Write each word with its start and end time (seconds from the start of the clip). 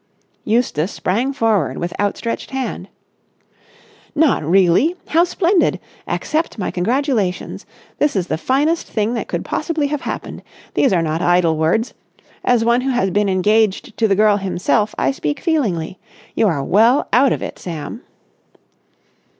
Eustace 0.45 0.91
sprang 0.91 1.31
forward 1.31 1.77
with 1.77 1.93
outstretched 1.99 2.49
hand. 2.49 2.87
"Not 4.15 4.43
really? 4.43 4.95
How 5.09 5.23
splendid! 5.25 5.79
Accept 6.07 6.57
my 6.57 6.71
congratulations! 6.71 7.67
This 7.99 8.15
is 8.15 8.25
the 8.25 8.35
finest 8.39 8.87
thing 8.87 9.13
that 9.13 9.27
could 9.27 9.45
possibly 9.45 9.85
have 9.85 10.01
happened. 10.01 10.41
These 10.73 10.91
are 10.91 11.03
not 11.03 11.21
idle 11.21 11.55
words. 11.55 11.93
As 12.43 12.65
one 12.65 12.81
who 12.81 12.89
has 12.89 13.11
been 13.11 13.29
engaged 13.29 13.95
to 13.97 14.07
the 14.07 14.15
girl 14.15 14.37
himself, 14.37 14.95
I 14.97 15.11
speak 15.11 15.39
feelingly. 15.39 15.99
You 16.33 16.47
are 16.47 16.63
well 16.63 17.07
out 17.13 17.31
of 17.31 17.43
it, 17.43 17.59
Sam." 17.59 18.01